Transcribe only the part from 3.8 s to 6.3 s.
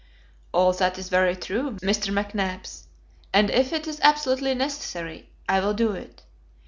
is absolutely necessary I will do it.